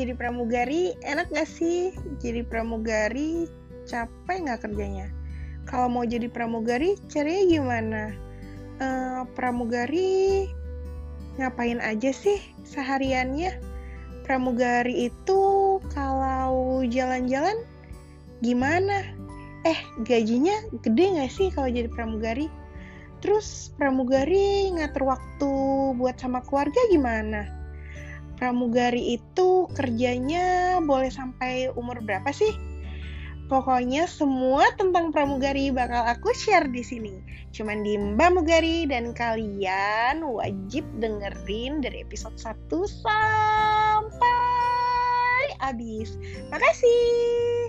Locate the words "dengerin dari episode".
41.02-42.40